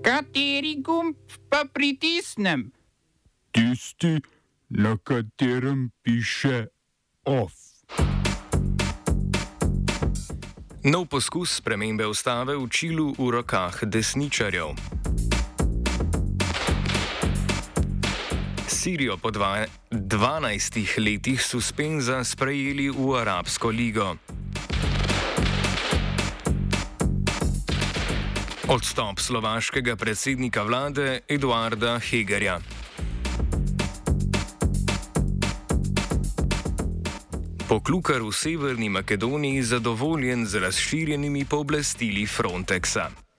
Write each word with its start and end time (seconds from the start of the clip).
Kateri 0.00 0.80
gumb 0.80 1.16
pa 1.48 1.64
pritisnem? 1.72 2.72
Tisti, 3.52 4.16
na 4.68 4.96
katerem 4.96 5.90
piše 6.02 6.66
OF. 7.28 7.52
Nov 10.88 11.04
poskus 11.12 11.60
spremembe 11.60 12.08
ustave 12.08 12.56
v 12.56 12.64
Čilu 12.72 13.12
v 13.12 13.28
rokah 13.28 13.76
desničarjev. 13.84 14.72
Sirijo 18.64 19.20
po 19.20 19.28
dva, 19.28 19.68
12 19.92 20.96
letih 20.96 21.36
suspenza 21.36 22.24
sprejeli 22.24 22.88
v 22.88 23.20
Arabsko 23.20 23.68
ligo. 23.68 24.16
Odstop 28.70 29.20
slovaškega 29.20 29.96
predsednika 29.96 30.62
vlade 30.62 31.20
Eduarda 31.28 31.98
Hegerja. 31.98 32.60
Poklukar 37.68 38.22
v 38.22 38.30
Severni 38.32 38.88
Makedoniji 38.88 39.62
zadovoljen 39.62 40.46
z 40.46 40.62
razširjenimi 40.62 41.44
pooblastili 41.44 42.26
Frontexa. 42.26 43.29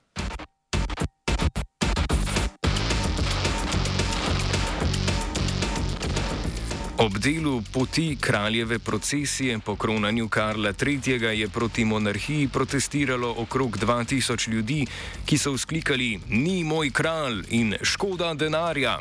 Ob 7.02 7.18
delu 7.18 7.64
poti 7.74 8.18
kraljeve 8.20 8.80
procesije 8.80 9.60
po 9.60 9.76
kronanju 9.76 10.28
Karla 10.30 10.74
III. 10.86 11.40
je 11.40 11.48
proti 11.50 11.86
monarhiji 11.86 12.48
protestiralo 12.48 13.36
okrog 13.38 13.78
2000 13.78 14.50
ljudi, 14.50 14.86
ki 15.26 15.38
so 15.38 15.52
vzklikali: 15.52 16.20
Ni 16.30 16.64
moj 16.64 16.92
kralj 16.92 17.44
in 17.50 17.76
škoda 17.82 18.34
denarja. 18.34 19.00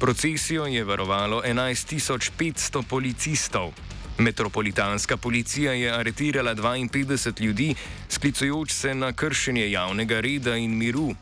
Procesijo 0.00 0.66
je 0.66 0.84
varovalo 0.84 1.42
11500 1.42 2.82
policistov. 2.82 3.72
Metropolitanska 4.18 5.16
policija 5.16 5.72
je 5.72 5.92
aretirala 5.92 6.54
52 6.54 7.40
ljudi, 7.40 7.74
sklicujoč 8.08 8.70
se 8.70 8.94
na 8.94 9.12
kršenje 9.12 9.70
javnega 9.70 10.20
reda 10.20 10.56
in 10.56 10.78
miru. 10.78 11.14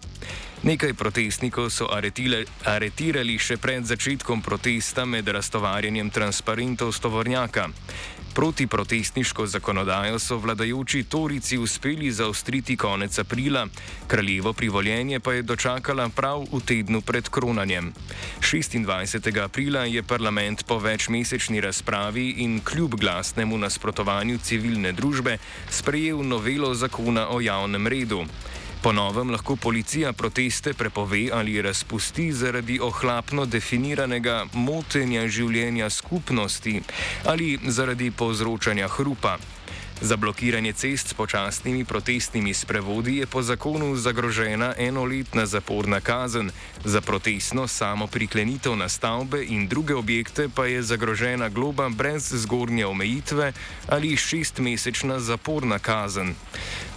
Nekaj 0.65 0.97
protestnikov 0.97 1.69
so 1.69 1.85
aretile, 1.93 2.47
aretirali 2.65 3.37
še 3.37 3.59
pred 3.61 3.85
začetkom 3.85 4.41
protesta 4.41 5.05
med 5.05 5.29
raztovarjanjem 5.29 6.09
transparentov 6.09 6.89
s 6.89 7.05
tovornjaka. 7.05 7.69
Proti 8.33 8.65
protestniško 8.67 9.45
zakonodajo 9.47 10.17
so 10.17 10.41
vladajoči 10.41 11.05
Torici 11.05 11.61
uspeli 11.61 12.09
zaostriti 12.09 12.79
konec 12.81 13.13
aprila, 13.21 13.67
kraljevo 14.09 14.57
privoljenje 14.57 15.21
pa 15.21 15.37
je 15.37 15.45
dočakala 15.45 16.09
prav 16.09 16.49
v 16.49 16.63
tednu 16.65 17.05
pred 17.05 17.29
kronanjem. 17.29 17.93
26. 18.41 19.45
aprila 19.45 19.85
je 19.85 20.03
parlament 20.03 20.65
po 20.65 20.81
večmesečni 20.81 21.61
razpravi 21.61 22.41
in 22.41 22.61
kljub 22.65 22.97
glasnemu 22.97 23.59
nasprotovanju 23.59 24.41
civilne 24.41 24.97
družbe 24.97 25.37
sprejel 25.69 26.25
novelo 26.25 26.75
zakona 26.75 27.29
o 27.29 27.41
javnem 27.45 27.87
redu. 27.87 28.25
Po 28.85 28.93
novem 28.93 29.31
lahko 29.31 29.57
policija 29.57 30.13
proteste 30.13 30.75
prepove 30.75 31.31
ali 31.33 31.63
razpusti 31.63 32.33
zaradi 32.33 32.77
ohlapno 32.81 33.47
definiranega 33.47 34.35
motenja 34.53 35.25
življenja 35.29 35.89
skupnosti 35.91 36.83
ali 37.25 37.49
zaradi 37.65 38.11
povzročanja 38.11 38.89
hrupa. 38.99 39.39
Za 40.01 40.17
blokiranje 40.17 40.73
cest 40.73 41.09
s 41.09 41.15
počasnimi 41.15 41.85
protestnimi 41.85 42.55
sprevodi 42.55 43.17
je 43.17 43.27
po 43.27 43.43
zakonu 43.43 43.97
zagrožena 43.97 44.75
enoletna 44.79 45.47
zaporna 45.47 46.01
kazen, 46.01 46.51
za 46.85 47.01
protestno 47.01 47.69
samo 47.69 48.07
priklenitev 48.07 48.77
na 48.77 48.89
stavbe 48.89 49.45
in 49.45 49.69
druge 49.69 49.95
objekte 49.95 50.49
pa 50.55 50.67
je 50.67 50.83
zagrožena 50.83 51.49
globa 51.49 51.89
brez 51.89 52.33
zgornje 52.35 52.87
omejitve 52.87 53.53
ali 53.89 54.17
šestmesečna 54.17 55.21
zaporna 55.21 55.79
kazen. 55.79 56.35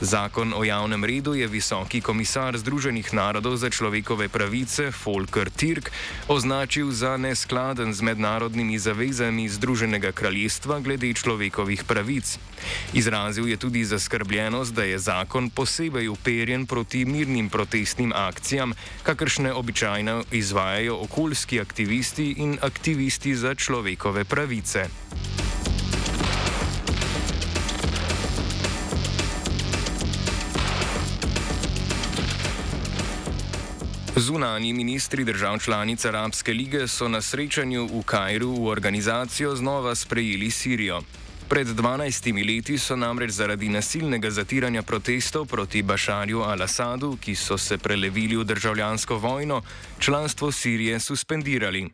Zakon 0.02 0.54
o 0.54 0.64
javnem 0.64 1.06
redu 1.06 1.34
je 1.34 1.48
visoki 1.48 2.02
komisar 2.02 2.54
Združenih 2.58 3.14
narodov 3.18 3.58
za 3.58 3.74
človekove 3.74 4.30
pravice 4.30 4.94
Volker 4.94 5.50
Tirk 5.50 5.90
označil 6.30 6.94
za 6.94 7.18
neskladen 7.18 7.94
z 7.94 8.06
mednarodnimi 8.06 8.78
zavezami 8.78 9.50
Združenega 9.50 10.14
kraljestva 10.14 10.80
glede 10.86 11.10
človekovih 11.14 11.82
pravic. 11.84 12.38
Izrazil 12.94 13.50
je 13.50 13.58
tudi 13.58 13.82
zaskrbljenost, 13.86 14.74
da 14.78 14.86
je 14.86 15.02
zakon 15.02 15.50
posebej 15.50 16.14
uperjen 16.14 16.70
proti 16.70 17.06
mirnim 17.06 17.50
protestnim 17.50 18.14
akcijam, 18.14 18.78
kakršne 19.04 19.54
običajno 19.54 20.24
izvajajo 20.32 21.02
okoljski 21.10 21.62
aktivisti 21.62 22.38
in 22.38 22.58
aktivisti 22.62 23.36
za 23.36 23.56
človekove 23.56 24.24
pravice. 24.30 24.86
Zunani 34.20 34.74
ministri 34.74 35.24
držav 35.24 35.60
članic 35.60 36.06
Arabske 36.06 36.54
lige 36.54 36.88
so 36.88 37.08
na 37.08 37.22
srečanju 37.22 37.86
v 37.86 38.04
Kajru 38.06 38.50
v 38.52 38.68
organizacijo 38.68 39.56
znova 39.56 39.96
sprejeli 39.96 40.52
Sirijo. 40.52 41.02
Pred 41.48 41.68
12 41.80 42.44
leti 42.44 42.76
so 42.76 42.96
namreč 43.00 43.32
zaradi 43.32 43.70
nasilnega 43.72 44.28
zatiranja 44.30 44.82
protestov 44.84 45.46
proti 45.48 45.80
Bašarju 45.80 46.42
al-Assadu, 46.44 47.16
ki 47.16 47.36
so 47.40 47.56
se 47.58 47.78
prelevili 47.78 48.36
v 48.36 48.44
državljansko 48.44 49.16
vojno, 49.16 49.62
članstvo 50.00 50.52
Sirije 50.52 51.00
suspendirali. 51.00 51.88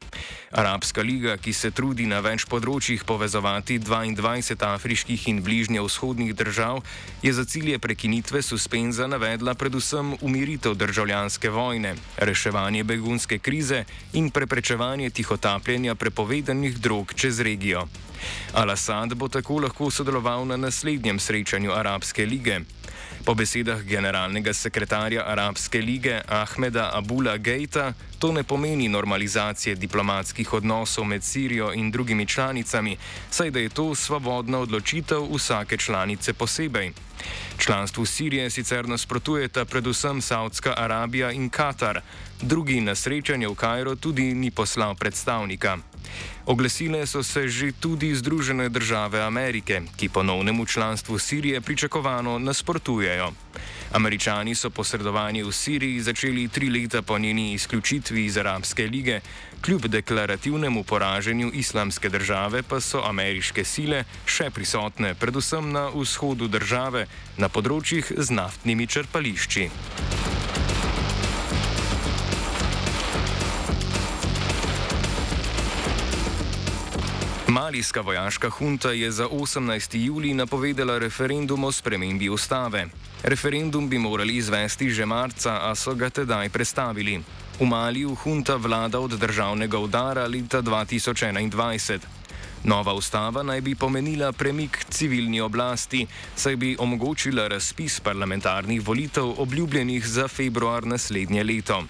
Arabska 0.51 1.01
liga, 1.01 1.37
ki 1.37 1.53
se 1.53 1.69
trudi 1.71 2.07
na 2.09 2.19
več 2.25 2.47
področjih 2.49 3.05
povezovati 3.05 3.77
22 3.77 4.57
afriških 4.65 5.27
in 5.29 5.43
bližnje 5.45 5.85
vzhodnih 5.85 6.33
držav, 6.33 6.81
je 7.21 7.33
za 7.33 7.45
cilje 7.45 7.77
prekinitve 7.77 8.41
suspenza 8.41 9.05
navedla 9.07 9.53
predvsem 9.53 10.15
umiritev 10.21 10.73
državljanske 10.73 11.53
vojne, 11.53 11.93
reševanje 12.17 12.83
begunske 12.83 13.37
krize 13.37 13.85
in 14.13 14.31
preprečevanje 14.33 15.13
tihotapljenja 15.13 15.95
prepovedanih 15.95 16.81
drog 16.81 17.13
čez 17.13 17.39
regijo. 17.39 17.85
Al-Assad 18.53 19.13
bo 19.13 19.27
tako 19.27 19.59
lahko 19.59 19.91
sodeloval 19.91 20.47
na 20.47 20.57
naslednjem 20.57 21.19
srečanju 21.19 21.71
Arabske 21.71 22.25
lige. 22.25 22.59
Po 23.25 23.33
besedah 23.33 23.81
generalnega 23.81 24.53
sekretarja 24.53 25.23
Arabske 25.23 25.81
lige 25.81 26.21
Ahmeda 26.27 26.89
Abula 26.93 27.37
Gejta, 27.37 27.93
to 28.19 28.31
ne 28.31 28.43
pomeni 28.43 28.87
normalizacije 28.87 29.75
diplomatskih 29.75 30.53
odnosov 30.53 31.05
med 31.05 31.23
Sirijo 31.23 31.71
in 31.73 31.91
drugimi 31.91 32.25
članicami, 32.25 32.97
saj 33.29 33.51
da 33.51 33.59
je 33.59 33.69
to 33.69 33.95
svobodna 33.95 34.59
odločitev 34.59 35.35
vsake 35.35 35.77
članice 35.77 36.33
posebej. 36.33 36.91
Članstvu 37.57 38.05
Sirije 38.05 38.49
sicer 38.49 38.87
nasprotujeta 38.87 39.65
predvsem 39.65 40.21
Saudska 40.21 40.73
Arabija 40.77 41.31
in 41.31 41.49
Katar, 41.49 42.01
drugi 42.41 42.81
na 42.81 42.95
srečanje 42.95 43.47
v 43.47 43.55
Kajro 43.55 43.95
tudi 43.95 44.33
ni 44.33 44.51
poslal 44.51 44.95
predstavnika. 44.95 45.77
Oglasile 46.45 47.07
so 47.07 47.23
se 47.23 47.47
že 47.47 47.71
tudi 47.71 48.15
Združene 48.15 48.69
države 48.69 49.21
Amerike, 49.21 49.81
ki 49.97 50.09
ponovnemu 50.09 50.65
članstvu 50.65 51.19
Sirije 51.19 51.61
pričakovano 51.61 52.39
nasprotujejo. 52.39 53.31
Američani 53.93 54.55
so 54.55 54.69
posredovanje 54.69 55.43
v 55.45 55.51
Siriji 55.53 56.01
začeli 56.01 56.47
tri 56.47 56.69
leta 56.69 57.01
po 57.01 57.17
njeni 57.17 57.53
izključitvi 57.53 58.25
iz 58.25 58.37
Arabske 58.37 58.87
lige, 58.87 59.19
kljub 59.61 59.85
deklarativnemu 59.85 60.83
poraženju 60.83 61.51
islamske 61.53 62.09
države 62.09 62.63
pa 62.63 62.81
so 62.81 63.03
ameriške 63.05 63.63
sile 63.63 64.03
še 64.25 64.49
prisotne, 64.49 65.13
predvsem 65.13 65.71
na 65.71 65.87
vzhodu 65.93 66.47
države, 66.47 67.05
na 67.37 67.49
področjih 67.49 68.11
z 68.17 68.33
naftnimi 68.33 68.87
črpališči. 68.87 69.69
Malijska 77.53 78.01
vojaška 78.01 78.49
hunta 78.49 78.91
je 78.91 79.11
za 79.11 79.27
18. 79.27 80.05
juli 80.05 80.33
napovedala 80.33 80.97
referendum 80.97 81.63
o 81.63 81.71
spremembi 81.71 82.29
ustave. 82.29 82.87
Referendum 83.23 83.89
bi 83.89 83.97
morali 83.97 84.35
izvesti 84.35 84.89
že 84.89 85.05
marca, 85.05 85.59
a 85.69 85.75
so 85.75 85.93
ga 85.93 86.09
tedaj 86.09 86.49
prestavili. 86.49 87.21
V 87.59 87.65
Maliju 87.65 88.15
hunta 88.15 88.55
vlada 88.55 88.99
od 88.99 89.11
državnega 89.19 89.77
udara 89.77 90.25
leta 90.27 90.61
2021. 90.61 91.99
Nova 92.63 92.93
ustava 92.93 93.43
naj 93.43 93.61
bi 93.61 93.75
pomenila 93.75 94.31
premik 94.31 94.85
civilni 94.89 95.41
oblasti, 95.41 96.05
saj 96.35 96.55
bi 96.55 96.75
omogočila 96.79 97.47
razpis 97.47 97.99
parlamentarnih 97.99 98.87
volitev 98.87 99.41
obljubljenih 99.41 100.07
za 100.07 100.27
februar 100.27 100.87
naslednje 100.87 101.43
leto. 101.43 101.83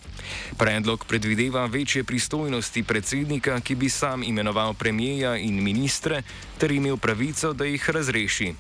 Predlog 0.58 1.06
predvideva 1.06 1.66
večje 1.66 2.04
pristojnosti 2.04 2.84
predsednika, 2.84 3.60
ki 3.60 3.76
bi 3.76 3.90
sam 3.90 4.24
imenoval 4.24 4.74
premijeja 4.74 5.38
in 5.38 5.64
ministre 5.64 6.24
ter 6.58 6.72
imel 6.72 6.98
pravico, 6.98 7.54
da 7.54 7.66
jih 7.66 7.90
razreši. 7.90 8.54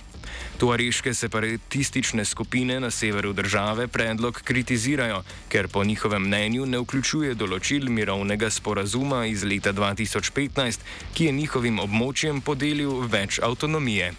Tuareške 0.58 1.14
separatistične 1.14 2.26
skupine 2.26 2.80
na 2.80 2.92
severu 2.92 3.34
države 3.34 3.88
predlog 3.88 4.42
kritizirajo, 4.44 5.24
ker 5.50 5.68
po 5.68 5.84
njihovem 5.84 6.28
mnenju 6.28 6.66
ne 6.66 6.80
vključuje 6.80 7.34
določil 7.36 7.90
mirovnega 7.90 8.50
sporazuma 8.50 9.26
iz 9.26 9.44
leta 9.44 9.74
2015, 9.74 10.80
ki 11.14 11.26
je 11.26 11.32
njihovim 11.32 11.80
območjem 11.80 12.42
podelil 12.42 13.08
več 13.08 13.40
avtonomije. 13.44 14.14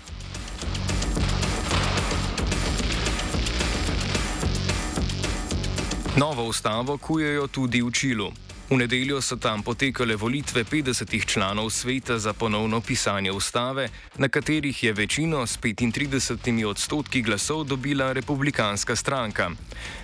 Novo 6.17 6.45
ustavo 6.47 6.99
kujejo 6.99 7.47
tudi 7.47 7.83
v 7.83 7.91
Čilu. 7.91 8.33
V 8.65 8.81
nedeljo 8.81 9.21
so 9.21 9.37
tam 9.37 9.63
potekale 9.63 10.17
volitve 10.17 10.65
50 10.65 11.27
članov 11.27 11.71
sveta 11.71 12.19
za 12.19 12.33
ponovno 12.33 12.81
pisanje 12.81 13.33
ustave, 13.33 13.89
na 14.17 14.29
katerih 14.29 14.85
je 14.85 14.93
večino 14.93 15.47
s 15.47 15.59
35 15.59 16.65
odstotki 16.65 17.23
glasov 17.23 17.65
dobila 17.65 18.13
republikanska 18.13 18.97
stranka. 18.97 19.51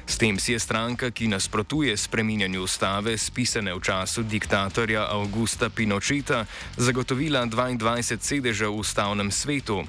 S 0.06 0.18
tem 0.18 0.38
si 0.38 0.52
je 0.52 0.58
stranka, 0.58 1.10
ki 1.10 1.28
nasprotuje 1.28 1.96
spreminjanju 1.96 2.62
ustave, 2.62 3.18
spisane 3.18 3.74
v 3.74 3.80
času 3.80 4.22
diktatorja 4.22 5.06
Augusta 5.10 5.70
Pinocheta, 5.70 6.44
zagotovila 6.76 7.46
22 7.46 8.18
sedežev 8.20 8.70
v 8.70 8.78
ustavnem 8.78 9.30
svetu. 9.30 9.84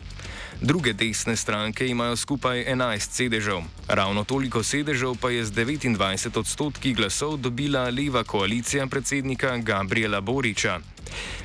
Druge 0.61 0.93
desne 0.93 1.35
stranke 1.35 1.87
imajo 1.87 2.15
skupaj 2.15 2.65
11 2.69 3.11
sedežev. 3.11 3.63
Ravno 3.87 4.23
toliko 4.23 4.63
sedežev 4.63 5.17
pa 5.17 5.29
je 5.33 5.45
z 5.45 5.51
29 5.51 6.37
odstotki 6.37 6.93
glasov 6.93 7.37
dobila 7.37 7.89
leva 7.89 8.23
koalicija 8.23 8.60
predsednika 8.89 9.57
Gabriela 9.57 10.21
Boriča. 10.21 10.79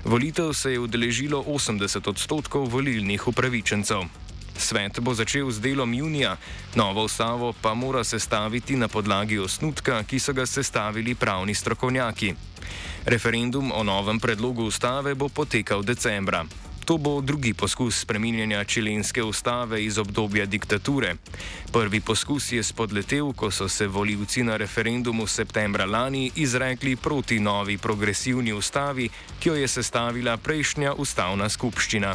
Volitev 0.04 0.52
se 0.52 0.72
je 0.72 0.78
udeležilo 0.78 1.42
80 1.42 2.08
odstotkov 2.08 2.68
volilnih 2.68 3.28
upravičencev. 3.28 4.04
Svet 4.58 5.00
bo 5.00 5.14
začel 5.14 5.50
z 5.50 5.60
delom 5.60 5.94
junija, 5.94 6.36
novo 6.74 7.04
ustavo 7.04 7.52
pa 7.52 7.74
mora 7.74 8.04
sestaviti 8.04 8.76
na 8.76 8.88
podlagi 8.88 9.38
osnutka, 9.38 10.02
ki 10.02 10.18
so 10.18 10.32
ga 10.32 10.46
sestavili 10.46 11.14
pravni 11.14 11.54
strokovnjaki. 11.54 12.34
Referendum 13.04 13.72
o 13.72 13.82
novem 13.82 14.20
predlogu 14.20 14.64
ustave 14.64 15.14
bo 15.14 15.28
potekal 15.28 15.82
decembra. 15.82 16.44
To 16.86 16.98
bo 16.98 17.20
drugi 17.20 17.54
poskus 17.54 17.98
spreminjanja 18.00 18.64
čilenske 18.64 19.22
ustave 19.22 19.84
iz 19.84 19.98
obdobja 19.98 20.46
diktature. 20.46 21.16
Prvi 21.72 22.00
poskus 22.00 22.52
je 22.52 22.62
spodletel, 22.62 23.32
ko 23.32 23.50
so 23.50 23.68
se 23.68 23.86
voljivci 23.86 24.42
na 24.42 24.56
referendumu 24.56 25.26
septembra 25.26 25.84
lani 25.84 26.30
izrekli 26.36 26.96
proti 26.96 27.40
novi 27.40 27.78
progresivni 27.78 28.52
ustavi, 28.52 29.08
ki 29.40 29.48
jo 29.48 29.54
je 29.54 29.68
sestavila 29.68 30.36
prejšnja 30.36 30.94
ustavna 30.94 31.48
skupščina. 31.48 32.14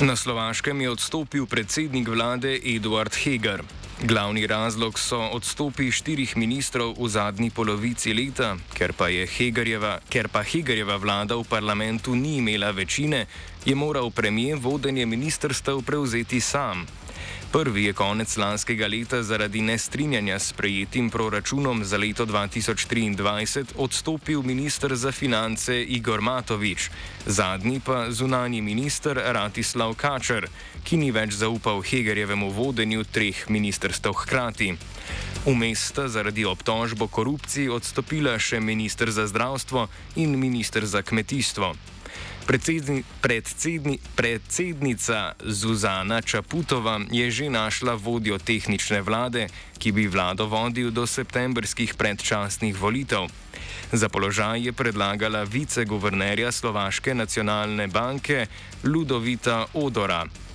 Na 0.00 0.16
Slovaškem 0.16 0.80
je 0.80 0.90
odstopil 0.90 1.46
predsednik 1.46 2.08
vlade 2.08 2.58
Eduard 2.64 3.14
Heger. 3.14 3.77
Glavni 4.02 4.46
razlog 4.46 4.98
so 4.98 5.18
odstopi 5.18 5.90
štirih 5.90 6.36
ministrov 6.36 6.94
v 7.02 7.08
zadnji 7.10 7.50
polovici 7.50 8.14
leta, 8.14 8.54
ker 8.70 8.94
pa, 8.94 9.10
Hegerjeva, 9.10 9.98
ker 10.06 10.28
pa 10.30 10.44
Hegerjeva 10.46 10.94
vlada 11.02 11.34
v 11.34 11.42
parlamentu 11.42 12.14
ni 12.14 12.36
imela 12.38 12.70
večine, 12.70 13.26
je 13.66 13.74
moral 13.74 14.14
premijer 14.14 14.58
vodenje 14.62 15.06
ministrstev 15.06 15.82
prevzeti 15.82 16.38
sam. 16.40 16.86
Prvi 17.52 17.84
je 17.84 17.92
konec 17.92 18.36
lanskega 18.36 18.86
leta 18.86 19.22
zaradi 19.22 19.62
nestrinjanja 19.62 20.38
s 20.38 20.52
prejetim 20.52 21.10
proračunom 21.10 21.84
za 21.84 21.96
leto 21.96 22.26
2023 22.26 23.64
odstopil 23.76 24.42
ministr 24.42 24.96
za 24.96 25.12
finance 25.12 25.82
Igor 25.82 26.20
Matovič, 26.20 26.90
zadnji 27.26 27.80
pa 27.80 28.10
zunani 28.10 28.60
minister 28.60 29.20
Ratislav 29.24 29.94
Kačer, 29.94 30.48
ki 30.84 30.96
ni 30.96 31.10
več 31.10 31.40
zaupal 31.40 31.80
Hegerjevemu 31.80 32.50
vodenju 32.50 33.04
treh 33.04 33.48
ministrstev 33.48 34.12
hkrati. 34.12 34.74
Vmes 35.46 35.88
sta 35.88 36.08
zaradi 36.08 36.44
obtožbo 36.44 37.08
korupciji 37.08 37.72
odstopila 37.72 38.36
še 38.38 38.60
ministr 38.60 39.10
za 39.10 39.24
zdravstvo 39.26 39.88
in 40.16 40.36
ministr 40.36 40.84
za 40.84 41.02
kmetijstvo. 41.02 41.72
Predsedni, 42.48 43.04
predsedni, 43.20 43.98
predsednica 44.16 45.36
Zuzana 45.44 46.22
Čaputova 46.24 46.96
je 47.12 47.28
že 47.30 47.52
našla 47.52 47.92
vodjo 47.94 48.38
tehnične 48.40 49.04
vlade, 49.04 49.52
ki 49.76 49.92
bi 49.92 50.08
vlado 50.08 50.48
vodil 50.48 50.88
do 50.88 51.04
septembrskih 51.04 51.92
predčasnih 51.94 52.72
volitev. 52.72 53.28
Za 53.92 54.08
položaj 54.08 54.64
je 54.64 54.72
predlagala 54.72 55.44
viceguvernerja 55.44 56.48
Slovaške 56.52 57.12
nacionalne 57.14 57.88
banke 57.88 58.48
Ludovita 58.84 59.76
Odora. 59.76 60.47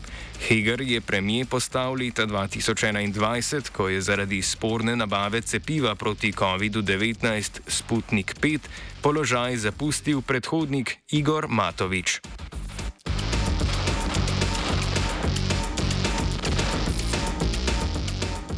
Heger 0.43 0.81
je 0.81 1.01
premije 1.01 1.45
postal 1.45 1.93
leta 1.95 2.25
2021, 2.27 3.69
ko 3.71 3.87
je 3.87 4.01
zaradi 4.01 4.41
sporne 4.41 4.95
nabave 4.95 5.41
cepiva 5.41 5.95
proti 5.95 6.31
COVID-19 6.31 7.59
Sputnik 7.67 8.35
5 8.41 8.59
položaj 9.01 9.55
zapustil 9.55 10.21
predhodnik 10.21 10.97
Igor 11.11 11.47
Matovič. 11.47 12.19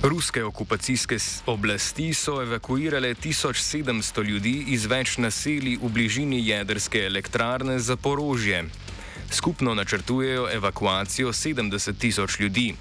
Ruske 0.04 0.44
okupacijske 0.44 1.18
oblasti 1.46 2.14
so 2.14 2.42
evakuirale 2.42 3.14
1700 3.14 4.24
ljudi 4.24 4.64
iz 4.68 4.86
več 4.86 5.18
naselij 5.18 5.78
v 5.82 5.90
bližini 5.90 6.48
jedrske 6.48 7.06
elektrarne 7.06 7.80
Zaporožje. 7.80 8.66
Skupno 9.36 9.74
načrtujejo 9.74 10.48
evakuacijo 10.54 11.28
70 11.28 11.98
tisoč 11.98 12.40
ljudi. 12.40 12.76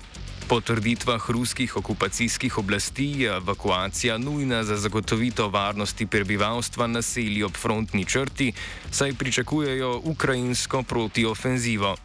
Po 0.48 0.60
trditvah 0.60 1.30
ruskih 1.30 1.76
okupacijskih 1.76 2.58
oblasti 2.58 3.04
je 3.04 3.36
evakuacija 3.36 4.18
nujna 4.18 4.64
za 4.64 4.76
zagotovitev 4.76 5.50
varnosti 5.50 6.06
prebivalstva 6.06 6.86
naselij 6.86 7.44
ob 7.44 7.56
frontni 7.56 8.04
črti, 8.04 8.52
saj 8.90 9.12
pričakujejo 9.12 10.00
ukrajinsko 10.04 10.82
protiofenzivo. 10.82 11.96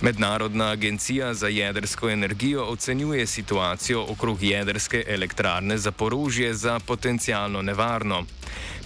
Mednarodna 0.00 0.70
agencija 0.70 1.34
za 1.34 1.48
jedrsko 1.48 2.10
energijo 2.10 2.64
ocenjuje 2.64 3.26
situacijo 3.26 4.06
okrog 4.08 4.42
jedrske 4.42 5.04
elektrarne 5.08 5.78
za 5.78 5.92
porožje 5.92 6.54
za 6.54 6.80
potencialno 6.86 7.62
nevarno. 7.62 8.24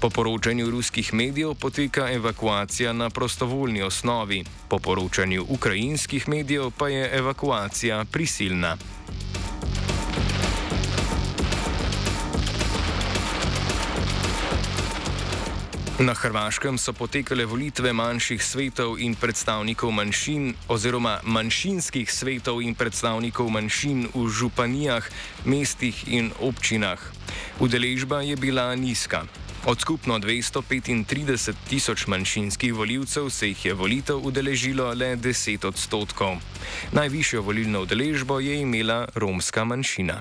Po 0.00 0.11
poročanju 0.11 0.71
ruskih 0.71 1.15
medijev 1.15 1.55
poteka 1.55 2.12
evakuacija 2.12 2.93
na 2.93 3.11
prostovoljni 3.11 3.82
osnovi, 3.82 4.44
po 4.69 4.79
poročanju 4.79 5.47
ukrajinskih 5.49 6.29
medijev 6.29 6.71
pa 6.79 6.88
je 6.88 7.11
evakuacija 7.19 8.05
prisilna. 8.12 8.76
Na 16.04 16.12
Hrvaškem 16.12 16.76
so 16.76 16.92
potekale 16.92 17.46
volitve 17.49 17.88
manjših 17.96 18.42
svetov 18.44 18.99
in 19.00 19.14
predstavnikov 19.16 19.88
manjšin 19.88 20.50
oziroma 20.68 21.14
manjšinskih 21.25 22.12
svetov 22.12 22.61
in 22.61 22.76
predstavnikov 22.76 23.49
manjšin 23.49 24.12
v 24.12 24.25
županijah, 24.28 25.00
mestih 25.49 25.96
in 26.12 26.28
občinah. 26.44 27.00
Udeležba 27.56 28.20
je 28.20 28.37
bila 28.37 28.68
nizka. 28.76 29.25
Od 29.64 29.80
skupno 29.80 30.20
235 30.20 31.73
tisoč 31.73 32.04
manjšinskih 32.06 32.75
voljivcev 32.75 33.32
se 33.32 33.49
jih 33.49 33.64
je 33.64 33.73
volitev 33.73 34.20
udeležilo 34.20 34.92
le 34.92 35.16
10 35.16 35.64
odstotkov. 35.64 36.37
Najvišjo 36.92 37.40
volilno 37.40 37.88
udeležbo 37.88 38.44
je 38.44 38.61
imela 38.61 39.08
romska 39.16 39.64
manjšina. 39.64 40.20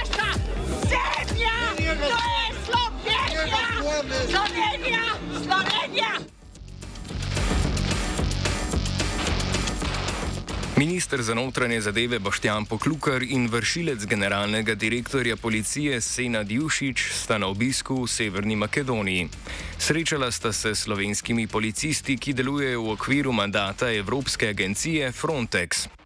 Slovenija, 4.01 5.03
Slovenija. 5.29 6.11
Ministr 10.77 11.21
za 11.21 11.33
notranje 11.33 11.81
zadeve 11.81 12.19
Boštjan 12.19 12.65
Poklukar 12.65 13.23
in 13.23 13.47
vršilec 13.47 14.05
generalnega 14.05 14.75
direktorja 14.75 15.37
policije 15.37 16.01
Senad 16.01 16.51
Jušič 16.51 17.11
sta 17.13 17.37
na 17.37 17.47
obisku 17.47 18.03
v 18.03 18.07
Severni 18.07 18.55
Makedoniji. 18.55 19.29
Srečala 19.77 20.31
sta 20.31 20.53
se 20.53 20.75
s 20.75 20.79
slovenskimi 20.79 21.47
policisti, 21.47 22.17
ki 22.17 22.33
delujejo 22.33 22.81
v 22.81 22.91
okviru 22.91 23.31
mandata 23.31 23.93
Evropske 23.93 24.49
agencije 24.49 25.11
Frontex. 25.11 26.00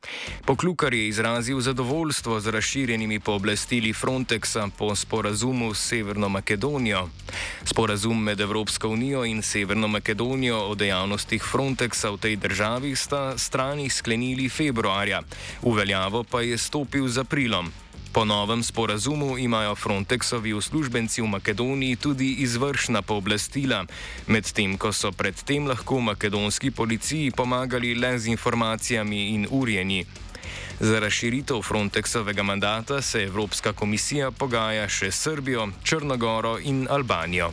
Poklukar 0.45 0.93
je 0.93 1.07
izrazil 1.07 1.59
zadovoljstvo 1.59 2.39
z 2.39 2.47
razširjenimi 2.47 3.19
pooblastili 3.19 3.93
Frontexa 3.93 4.69
po 4.77 4.95
sporazumu 4.95 5.73
s 5.73 5.87
Severno 5.87 6.29
Makedonijo. 6.29 7.09
Sporazum 7.63 8.23
med 8.23 8.39
Evropsko 8.39 8.89
unijo 8.89 9.25
in 9.25 9.41
Severno 9.41 9.87
Makedonijo 9.87 10.57
o 10.57 10.75
dejavnostih 10.75 11.43
Frontexa 11.43 12.09
v 12.09 12.17
tej 12.17 12.35
državi 12.35 12.95
sta 12.95 13.37
strani 13.37 13.89
sklenili 13.89 14.49
februarja, 14.49 15.21
uveljavo 15.61 16.23
pa 16.23 16.41
je 16.41 16.57
stopil 16.57 17.07
z 17.07 17.17
aprilom. 17.17 17.84
Po 18.15 18.23
novem 18.23 18.63
sporazumu 18.63 19.35
imajo 19.37 19.75
Frontexovi 19.75 20.53
uslužbenci 20.55 21.19
v 21.19 21.27
Makedoniji 21.35 21.99
tudi 21.99 22.47
izvršna 22.47 23.01
pooblastila, 23.03 23.83
medtem 24.31 24.77
ko 24.79 24.95
so 24.95 25.11
predtem 25.11 25.67
lahko 25.67 25.99
makedonski 25.99 26.71
policiji 26.71 27.35
pomagali 27.35 27.91
le 27.91 28.15
z 28.15 28.31
informacijami 28.31 29.35
in 29.35 29.43
urjenji. 29.51 30.05
Za 30.79 30.99
razširitev 31.03 31.59
Frontexovega 31.59 32.43
mandata 32.43 33.01
se 33.01 33.27
Evropska 33.27 33.73
komisija 33.73 34.31
pogaja 34.31 34.87
še 34.87 35.11
s 35.11 35.19
Srbijo, 35.27 35.67
Črnogoro 35.83 36.55
in 36.63 36.87
Albanijo. 36.87 37.51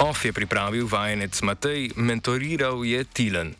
OF 0.00 0.24
je 0.24 0.32
pripravil 0.32 0.88
vajenec 0.88 1.42
Matej, 1.42 1.92
mentoriral 1.96 2.80
je 2.84 3.04
Tilen. 3.04 3.56